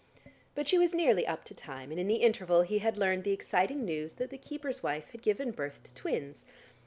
But 0.55 0.67
she 0.67 0.79
was 0.79 0.95
nearly 0.95 1.27
up 1.27 1.43
to 1.43 1.53
time, 1.53 1.91
and 1.91 1.99
in 1.99 2.07
the 2.07 2.23
interval 2.23 2.63
he 2.63 2.79
had 2.79 2.97
learned 2.97 3.23
the 3.23 3.33
exciting 3.33 3.85
news 3.85 4.15
that 4.15 4.31
the 4.31 4.37
keeper's 4.39 4.81
wife 4.81 5.11
had 5.11 5.21
given 5.21 5.51
birth 5.51 5.83
to 5.83 5.93
twins. 5.93 6.47